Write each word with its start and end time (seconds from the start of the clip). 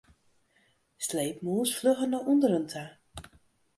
Sleep 1.05 1.37
mûs 1.45 1.69
flugger 1.77 2.07
nei 2.09 2.25
ûnderen 2.31 2.65
ta. 2.71 2.85